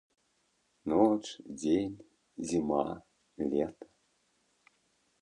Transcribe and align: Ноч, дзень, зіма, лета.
Ноч, 0.93 1.23
дзень, 1.59 1.95
зіма, 2.51 2.87
лета. 3.53 3.85